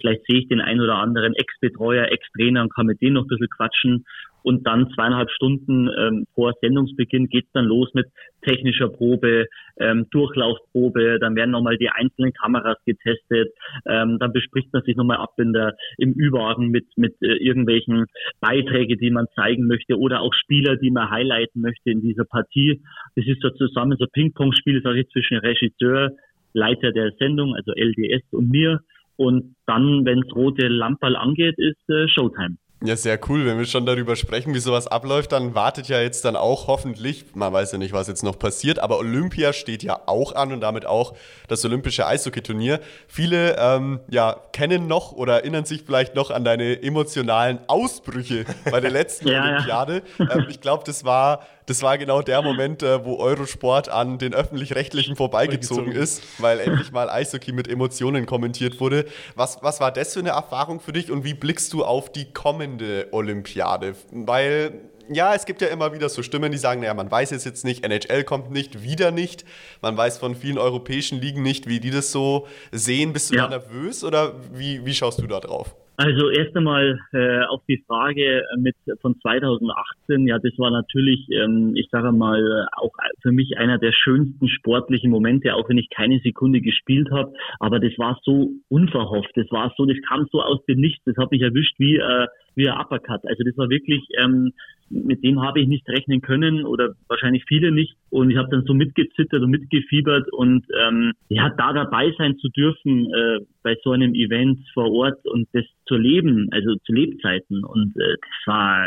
[0.00, 3.28] Vielleicht sehe ich den einen oder anderen Ex-Betreuer, Ex-Trainer und kann mit denen noch ein
[3.28, 4.04] bisschen quatschen.
[4.42, 8.06] Und dann zweieinhalb Stunden ähm, vor Sendungsbeginn geht's dann los mit
[8.42, 9.46] technischer Probe,
[9.78, 13.52] ähm, Durchlaufprobe, dann werden nochmal die einzelnen Kameras getestet,
[13.86, 18.06] ähm, dann bespricht man sich nochmal ab in der, im Ü-Wagen mit, mit äh, irgendwelchen
[18.40, 22.80] Beiträge, die man zeigen möchte oder auch Spieler, die man highlighten möchte in dieser Partie.
[23.16, 26.12] Das ist so zusammen so Ping-Pong-Spiel, sage ich, zwischen Regisseur,
[26.52, 28.80] Leiter der Sendung, also LDS und mir.
[29.16, 32.56] Und dann, wenns rote Lamperl angeht, ist äh, Showtime.
[32.82, 33.44] Ja, sehr cool.
[33.44, 37.26] Wenn wir schon darüber sprechen, wie sowas abläuft, dann wartet ja jetzt dann auch hoffentlich,
[37.34, 40.62] man weiß ja nicht, was jetzt noch passiert, aber Olympia steht ja auch an und
[40.62, 41.14] damit auch
[41.48, 42.80] das olympische Eishockeyturnier.
[43.06, 48.80] Viele ähm, ja, kennen noch oder erinnern sich vielleicht noch an deine emotionalen Ausbrüche bei
[48.80, 50.02] der letzten ja, Olympiade.
[50.18, 50.36] Ja.
[50.36, 54.34] Ähm, ich glaube, das war das war genau der Moment, äh, wo Eurosport an den
[54.34, 59.06] öffentlich-rechtlichen vorbeigezogen ist, weil endlich mal Eishockey mit Emotionen kommentiert wurde.
[59.34, 62.32] Was, was war das für eine Erfahrung für dich und wie blickst du auf die
[62.32, 63.94] kommende Olympiade?
[64.10, 64.80] Weil
[65.12, 67.64] ja, es gibt ja immer wieder so Stimmen, die sagen, naja, man weiß es jetzt
[67.64, 69.44] nicht, NHL kommt nicht, wieder nicht.
[69.82, 73.12] Man weiß von vielen europäischen Ligen nicht, wie die das so sehen.
[73.12, 73.42] Bist du ja.
[73.42, 75.74] da nervös oder wie, wie schaust du da drauf?
[76.02, 80.26] Also erst einmal äh, auf die Frage mit von 2018.
[80.26, 85.10] Ja, das war natürlich, ähm, ich sage mal, auch für mich einer der schönsten sportlichen
[85.10, 87.34] Momente, auch wenn ich keine Sekunde gespielt habe.
[87.58, 89.32] Aber das war so unverhofft.
[89.34, 91.04] Das war so, das kam so aus dem Nichts.
[91.04, 93.24] Das hat mich erwischt wie äh, wie ein Uppercut.
[93.26, 94.52] Also das war wirklich, ähm,
[94.88, 97.94] mit dem habe ich nicht rechnen können oder wahrscheinlich viele nicht.
[98.10, 102.48] Und ich habe dann so mitgezittert und mitgefiebert und ähm, ja, da dabei sein zu
[102.48, 107.64] dürfen äh, bei so einem Event vor Ort und das zu leben, also zu Lebzeiten.
[107.64, 108.86] Und äh, das war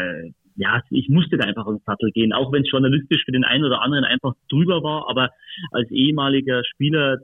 [0.56, 3.64] ja, ich musste da einfach ins Sattel gehen, auch wenn es journalistisch für den einen
[3.64, 5.10] oder anderen einfach drüber war.
[5.10, 5.30] Aber
[5.72, 7.20] als ehemaliger Spieler,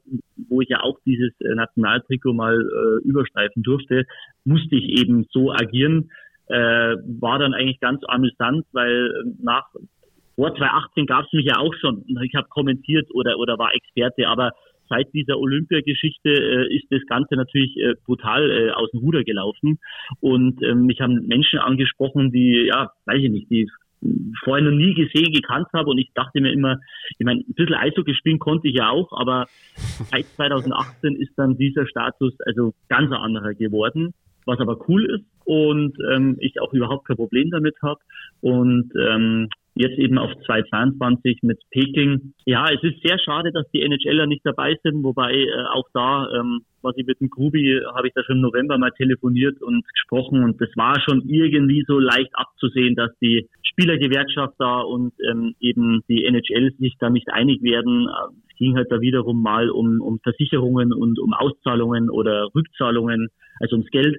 [0.47, 4.06] wo ich ja auch dieses äh, Nationaltrikot mal äh, überstreifen durfte,
[4.45, 6.10] musste ich eben so agieren.
[6.49, 9.65] Äh, war dann eigentlich ganz amüsant, weil nach
[10.35, 12.05] vor 2018 gab es mich ja auch schon.
[12.23, 14.53] Ich habe kommentiert oder oder war Experte, aber
[14.89, 19.79] seit dieser Olympiageschichte äh, ist das Ganze natürlich äh, brutal äh, aus dem Ruder gelaufen.
[20.19, 23.69] Und ähm, mich haben Menschen angesprochen, die, ja, weiß ich nicht, die
[24.43, 26.79] vorher noch nie gesehen, gekannt habe und ich dachte mir immer,
[27.17, 29.47] ich meine, ein bisschen Eishockey spielen konnte ich ja auch, aber
[30.09, 34.13] seit 2018 ist dann dieser Status also ganz anderer geworden,
[34.49, 37.99] was aber cool ist und ähm, ich auch überhaupt kein Problem damit habe
[38.41, 42.33] und ähm, jetzt eben auf 2022 mit Peking.
[42.45, 46.27] Ja, es ist sehr schade, dass die NHLer nicht dabei sind, wobei äh, auch da,
[46.38, 49.85] ähm, was ich mit dem Grubi, habe ich da schon im November mal telefoniert und
[49.88, 55.55] gesprochen und das war schon irgendwie so leicht abzusehen, dass die Spielergewerkschaft da und ähm,
[55.62, 58.09] eben die NHL sich da nicht einig werden.
[58.49, 63.29] Es ging halt da wiederum mal um, um Versicherungen und um Auszahlungen oder Rückzahlungen,
[63.62, 64.17] also ums Geld.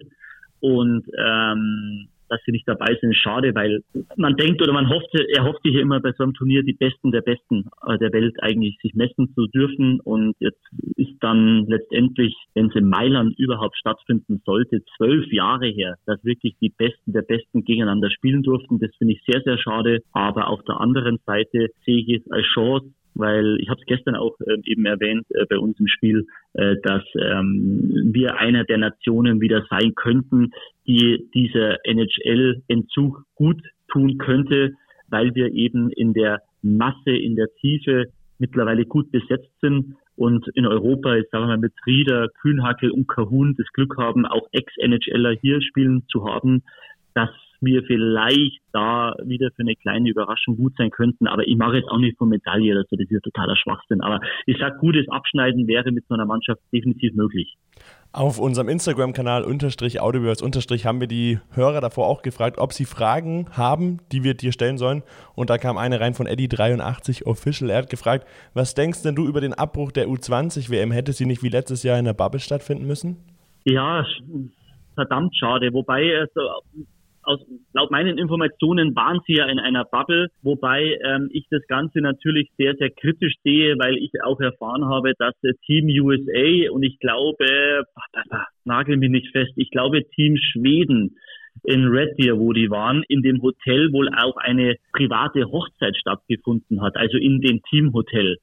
[0.60, 3.82] Und ähm, dass sie nicht dabei sind, schade, weil
[4.16, 7.10] man denkt oder man hofft, er hofft sich immer bei so einem Turnier die Besten
[7.10, 10.62] der Besten äh, der Welt eigentlich sich messen zu dürfen und jetzt
[10.96, 16.54] ist dann letztendlich, wenn es in Mailand überhaupt stattfinden sollte, zwölf Jahre her, dass wirklich
[16.60, 18.78] die Besten der Besten gegeneinander spielen durften.
[18.78, 20.00] Das finde ich sehr, sehr schade.
[20.12, 22.86] Aber auf der anderen Seite sehe ich es als Chance,
[23.20, 26.76] weil ich habe es gestern auch äh, eben erwähnt äh, bei uns im Spiel, äh,
[26.83, 30.50] dass ähm, wir einer der Nationen wieder sein könnten,
[30.87, 34.72] die dieser NHL-Entzug gut tun könnte,
[35.09, 38.06] weil wir eben in der Masse, in der Tiefe
[38.38, 43.09] mittlerweile gut besetzt sind und in Europa, jetzt sagen wir mal mit Rieder, Kühnhackel und
[43.09, 46.62] Kahun das Glück haben, auch Ex-NHLer hier spielen zu haben,
[47.14, 51.26] dass wir vielleicht da wieder für eine kleine Überraschung gut sein könnten.
[51.26, 54.00] Aber ich mache jetzt auch nicht von Medaille oder so, das ist ja totaler Schwachsinn.
[54.00, 57.56] Aber ich sag, gutes Abschneiden wäre mit so einer Mannschaft definitiv möglich.
[58.12, 62.84] Auf unserem Instagram-Kanal unterstrich Audioverse unterstrich haben wir die Hörer davor auch gefragt, ob sie
[62.84, 65.04] Fragen haben, die wir dir stellen sollen.
[65.36, 67.70] Und da kam eine rein von Eddie83 Official.
[67.70, 70.90] Er hat gefragt, was denkst denn du über den Abbruch der U20-WM?
[70.90, 73.16] Hätte sie nicht wie letztes Jahr in der Bubble stattfinden müssen?
[73.64, 74.04] Ja,
[74.96, 75.72] verdammt schade.
[75.72, 76.40] Wobei, also,
[77.30, 77.40] aus,
[77.72, 82.50] laut meinen Informationen waren sie ja in einer Bubble, wobei ähm, ich das Ganze natürlich
[82.58, 85.34] sehr, sehr kritisch sehe, weil ich auch erfahren habe, dass
[85.66, 87.84] Team USA und ich glaube,
[88.64, 91.16] nagel mich nicht fest, ich glaube Team Schweden
[91.64, 96.80] in Red Deer, wo die waren, in dem Hotel wohl auch eine private Hochzeit stattgefunden
[96.82, 98.38] hat, also in dem Teamhotel.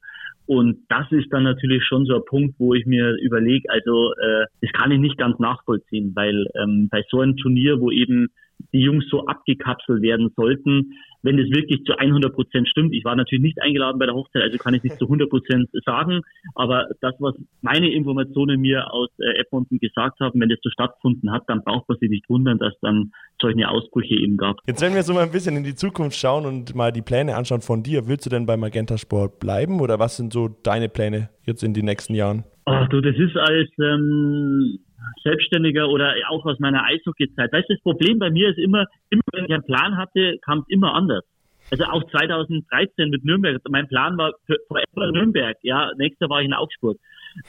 [0.48, 4.46] Und das ist dann natürlich schon so ein Punkt, wo ich mir überlege, also äh,
[4.62, 8.28] das kann ich nicht ganz nachvollziehen, weil ähm, bei so einem Turnier, wo eben
[8.72, 12.94] die Jungs so abgekapselt werden sollten, wenn das wirklich zu 100 Prozent stimmt.
[12.94, 15.68] Ich war natürlich nicht eingeladen bei der Hochzeit, also kann ich nicht zu 100 Prozent
[15.84, 16.22] sagen.
[16.54, 21.32] Aber das, was meine Informationen mir aus äh, Edmonton gesagt haben, wenn das so stattgefunden
[21.32, 24.58] hat, dann braucht man sich nicht wundern, dass dann solche Ausbrüche eben gab.
[24.66, 27.36] Jetzt, wenn wir so mal ein bisschen in die Zukunft schauen und mal die Pläne
[27.36, 30.88] anschauen von dir, willst du denn bei Magenta Sport bleiben oder was sind so deine
[30.88, 32.44] Pläne jetzt in den nächsten Jahren?
[32.64, 34.78] Ach du, das ist als ähm,
[35.22, 37.52] Selbstständiger oder auch aus meiner Eishockey-Zeit.
[37.52, 40.60] Weißt du, das Problem bei mir ist immer, immer wenn ich einen Plan hatte, kam
[40.60, 41.24] es immer anders.
[41.70, 43.60] Also auch 2013 mit Nürnberg.
[43.68, 44.58] Mein Plan war für
[44.96, 45.56] Nürnberg.
[45.62, 46.98] Ja, nächster war ich in Augsburg.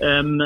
[0.02, 0.42] Ähm,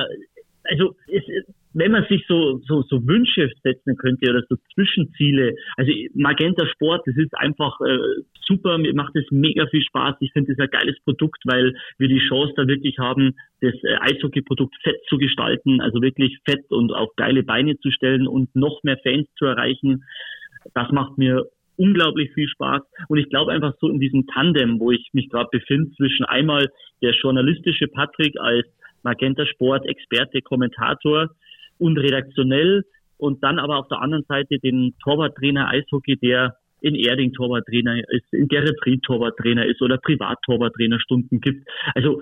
[0.63, 1.23] also es,
[1.73, 7.01] wenn man sich so, so, so Wünsche setzen könnte oder so Zwischenziele, also Magenta Sport,
[7.05, 10.15] das ist einfach äh, super, mir macht es mega viel Spaß.
[10.19, 13.95] Ich finde es ein geiles Produkt, weil wir die Chance da wirklich haben, das äh,
[14.01, 18.83] Eishockey-Produkt fett zu gestalten, also wirklich fett und auf geile Beine zu stellen und noch
[18.83, 20.03] mehr Fans zu erreichen.
[20.73, 22.81] Das macht mir unglaublich viel Spaß.
[23.07, 26.69] Und ich glaube einfach so in diesem Tandem, wo ich mich gerade befinde, zwischen einmal
[27.01, 28.67] der journalistische Patrick als
[29.03, 31.29] Magenta Sport Experte, Kommentator
[31.83, 32.83] und redaktionell
[33.17, 38.31] und dann aber auf der anderen Seite den Torwarttrainer Eishockey, der in Erding Torwarttrainer ist,
[38.31, 41.67] in Geretsried Torwarttrainer ist oder privat Torwarttrainerstunden gibt.
[41.93, 42.21] Also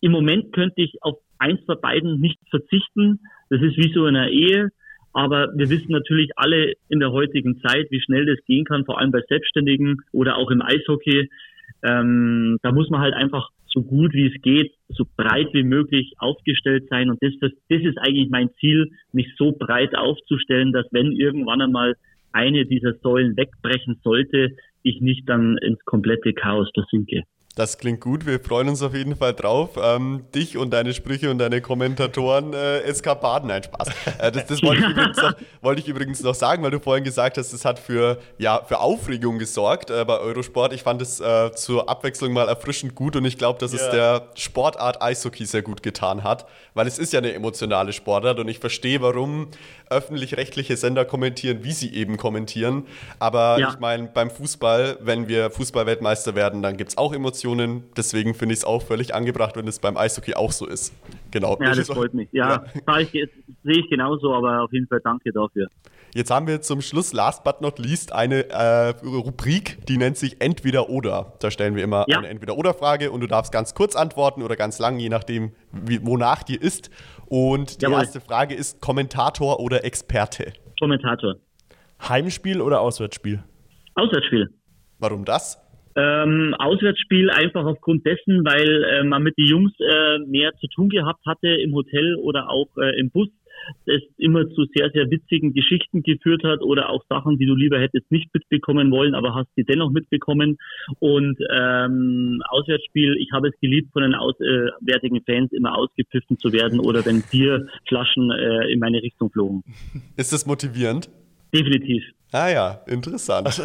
[0.00, 3.20] im Moment könnte ich auf eins von beiden nicht verzichten.
[3.50, 4.70] Das ist wie so in einer Ehe.
[5.12, 8.98] Aber wir wissen natürlich alle in der heutigen Zeit, wie schnell das gehen kann, vor
[9.00, 11.28] allem bei Selbstständigen oder auch im Eishockey.
[11.82, 16.14] Ähm, da muss man halt einfach so gut wie es geht, so breit wie möglich
[16.18, 17.10] aufgestellt sein.
[17.10, 21.60] Und das, das, das ist eigentlich mein Ziel, mich so breit aufzustellen, dass wenn irgendwann
[21.60, 21.96] einmal
[22.32, 27.22] eine dieser Säulen wegbrechen sollte, ich nicht dann ins komplette Chaos versinke.
[27.60, 29.72] Das klingt gut, wir freuen uns auf jeden Fall drauf.
[29.76, 33.88] Ähm, dich und deine Sprüche und deine Kommentatoren äh, Eskapaden, nein, Spaß.
[34.18, 37.04] Äh, das das wollte, ich übrigens noch, wollte ich übrigens noch sagen, weil du vorhin
[37.04, 40.72] gesagt hast, das hat für, ja, für Aufregung gesorgt äh, bei Eurosport.
[40.72, 44.28] Ich fand es äh, zur Abwechslung mal erfrischend gut und ich glaube, dass es der
[44.36, 48.58] Sportart Eishockey sehr gut getan hat, weil es ist ja eine emotionale Sportart und ich
[48.58, 49.48] verstehe, warum
[49.90, 52.86] öffentlich-rechtliche Sender kommentieren, wie sie eben kommentieren.
[53.18, 53.70] Aber Ja.
[53.70, 57.49] ich meine, beim Fußball, wenn wir Fußballweltmeister werden, dann gibt es auch Emotionen.
[57.96, 60.94] Deswegen finde ich es auch völlig angebracht, wenn es beim Eishockey auch so ist.
[61.30, 61.58] Genau.
[61.60, 62.28] Ja, das freut mich.
[62.32, 62.64] Ja,
[62.98, 63.28] ich, sehe
[63.64, 65.68] ich genauso, aber auf jeden Fall danke dafür.
[66.14, 70.40] Jetzt haben wir zum Schluss, last but not least, eine äh, Rubrik, die nennt sich
[70.40, 71.34] Entweder oder.
[71.40, 72.18] Da stellen wir immer Ja.
[72.18, 76.42] eine Entweder-oder-Frage und du darfst ganz kurz antworten oder ganz lang, je nachdem, wie, wonach
[76.42, 76.90] dir ist.
[77.26, 78.00] Und die Jawohl.
[78.00, 80.52] erste Frage ist Kommentator oder Experte.
[80.80, 81.36] Kommentator.
[82.08, 83.44] Heimspiel oder Auswärtsspiel?
[83.94, 84.48] Auswärtsspiel.
[84.98, 85.58] Warum das?
[86.00, 90.88] Ähm, Auswärtsspiel einfach aufgrund dessen, weil äh, man mit den Jungs äh, mehr zu tun
[90.88, 93.28] gehabt hatte im Hotel oder auch äh, im Bus.
[93.84, 97.78] Das immer zu sehr, sehr witzigen Geschichten geführt hat oder auch Sachen, die du lieber
[97.78, 100.56] hättest nicht mitbekommen wollen, aber hast sie dennoch mitbekommen.
[100.98, 106.80] Und ähm, Auswärtsspiel, ich habe es geliebt, von den auswärtigen Fans immer ausgepfiffen zu werden
[106.80, 109.62] oder wenn Bierflaschen äh, in meine Richtung flogen.
[110.16, 111.10] Ist das motivierend?
[111.54, 112.02] Definitiv.
[112.32, 113.60] Ah ja, interessant.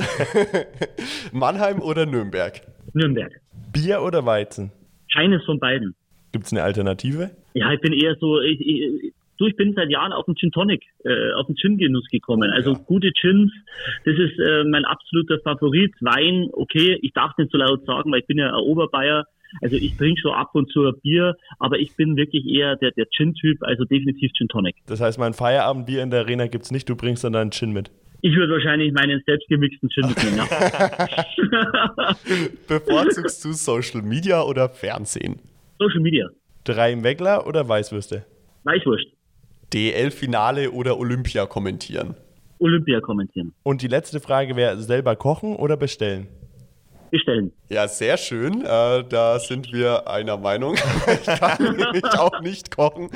[1.31, 2.61] Mannheim oder Nürnberg?
[2.93, 3.31] Nürnberg.
[3.71, 4.71] Bier oder Weizen?
[5.13, 5.95] Keines von beiden.
[6.31, 7.31] Gibt es eine Alternative?
[7.53, 10.51] Ja, ich bin eher so, ich, ich, du, ich bin seit Jahren auf den Gin
[10.51, 12.49] Tonic, äh, auf den Gin-Genuss gekommen.
[12.51, 12.79] Also ja.
[12.87, 13.51] gute Gins,
[14.03, 15.93] das ist äh, mein absoluter Favorit.
[16.01, 19.25] Wein, okay, ich darf nicht so laut sagen, weil ich bin ja ein Oberbayer.
[19.61, 22.91] Also ich trinke schon ab und zu ein Bier, aber ich bin wirklich eher der,
[22.91, 24.75] der Gin-Typ, also definitiv Gin Tonic.
[24.87, 27.71] Das heißt, mein Feierabendbier in der Arena gibt es nicht, du bringst dann deinen Gin
[27.71, 27.91] mit.
[28.25, 32.15] Ich würde wahrscheinlich meinen selbstgemixten Gin mitnehmen, ja.
[32.67, 35.39] Bevorzugst du Social Media oder Fernsehen?
[35.77, 36.27] Social Media.
[36.63, 38.25] Drei im Weggler oder Weißwürste?
[38.63, 39.05] Weißwurst.
[39.71, 42.15] DL-Finale oder Olympia kommentieren?
[42.57, 43.53] Olympia kommentieren.
[43.61, 46.25] Und die letzte Frage wäre, selber kochen oder bestellen?
[47.11, 47.51] Bestellen.
[47.69, 48.61] Ja, sehr schön.
[48.61, 50.75] Äh, da sind wir einer Meinung.
[51.07, 53.09] Ich kann nämlich auch nicht kochen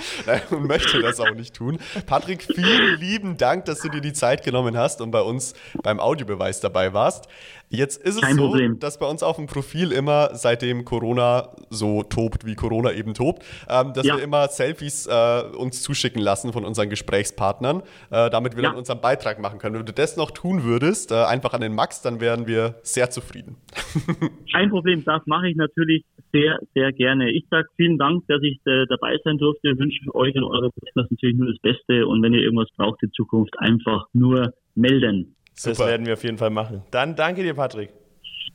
[0.52, 1.80] und möchte das auch nicht tun.
[2.06, 6.00] Patrick, vielen lieben Dank, dass du dir die Zeit genommen hast und bei uns beim
[6.00, 7.28] Audiobeweis dabei warst.
[7.72, 8.80] Jetzt ist es Kein so, Problem.
[8.80, 13.44] dass bei uns auf dem Profil immer, seitdem Corona so tobt, wie Corona eben tobt,
[13.70, 14.18] ähm, dass Ja.
[14.18, 18.70] wir immer Selfies äh, uns zuschicken lassen von unseren Gesprächspartnern, äh, damit wir Ja.
[18.70, 19.76] dann unseren Beitrag machen können.
[19.76, 23.12] Wenn du das noch tun würdest, äh, einfach an den Max, dann wären wir sehr
[23.12, 23.56] zufrieden.
[24.52, 27.30] Kein Problem, das mache ich natürlich sehr, sehr gerne.
[27.32, 29.78] Ich sage vielen Dank, dass ich äh, dabei sein durfte.
[29.78, 33.12] Wünsche euch und eurer Podcast natürlich nur das Beste und wenn ihr irgendwas braucht in
[33.12, 35.36] Zukunft, einfach nur melden.
[35.64, 35.90] Das Super.
[35.90, 36.84] werden wir auf jeden Fall machen.
[36.92, 37.90] Dann danke dir, Patrick.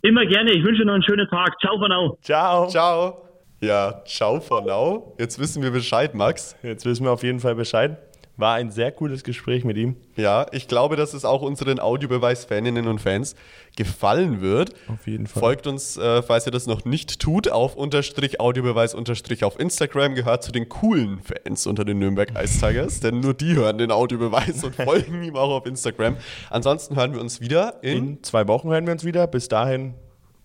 [0.03, 0.53] Immer gerne.
[0.53, 1.59] Ich wünsche noch einen schönen Tag.
[1.61, 2.19] Ciao von now.
[2.23, 2.67] Ciao.
[2.69, 3.29] Ciao.
[3.61, 5.15] Ja, ciao for now.
[5.19, 6.57] Jetzt wissen wir Bescheid, Max.
[6.63, 7.97] Jetzt wissen wir auf jeden Fall Bescheid.
[8.37, 9.95] War ein sehr cooles Gespräch mit ihm.
[10.17, 13.37] Ja, ich glaube, dass es auch unseren Audiobeweis-Faninnen und Fans
[13.77, 14.75] gefallen wird.
[14.89, 15.41] Auf jeden Fall.
[15.41, 20.17] Folgt uns, äh, falls ihr das noch nicht tut, auf unterstrich Audiobeweis unterstrich auf Instagram.
[20.17, 23.93] Gehört zu den coolen Fans unter den Nürnberg Ice Tigers, denn nur die hören den
[23.93, 26.17] Audiobeweis und folgen ihm auch auf Instagram.
[26.51, 27.99] Ansonsten hören wir uns wieder in.
[27.99, 29.29] In zwei Wochen hören wir uns wieder.
[29.29, 29.95] Bis dahin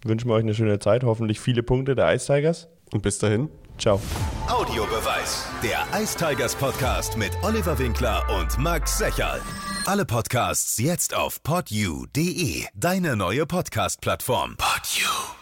[0.03, 1.03] wünschen wir euch eine schöne Zeit.
[1.03, 2.67] Hoffentlich viele Punkte der Ice Tigers.
[2.93, 3.49] Und bis dahin.
[3.79, 3.99] Ciao.
[4.47, 5.45] Audiobeweis.
[5.63, 9.41] Der Ice Tigers Podcast mit Oliver Winkler und Max Secherl.
[9.85, 14.57] Alle Podcasts jetzt auf podyou.de, deine neue Podcast-Plattform.
[14.57, 15.38] Podyou.